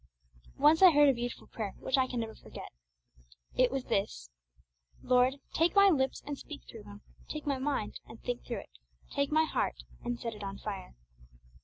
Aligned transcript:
Once 0.57 0.81
I 0.81 0.89
heard 0.89 1.07
a 1.09 1.13
beautiful 1.13 1.45
prayer 1.45 1.75
which 1.79 1.95
I 1.95 2.07
can 2.07 2.21
never 2.21 2.33
forget; 2.33 2.69
it 3.55 3.69
was 3.69 3.83
this: 3.83 4.31
'Lord, 5.03 5.35
take 5.53 5.75
my 5.75 5.89
lips, 5.89 6.23
and 6.25 6.39
speak 6.39 6.61
through 6.67 6.85
them; 6.85 7.01
take 7.29 7.45
my 7.45 7.59
mind, 7.59 7.99
and 8.07 8.19
think 8.19 8.43
through 8.43 8.61
it; 8.61 8.71
take 9.11 9.31
my 9.31 9.43
heart, 9.43 9.83
and 10.03 10.19
set 10.19 10.33
it 10.33 10.41
on 10.41 10.57
fire.' 10.57 10.95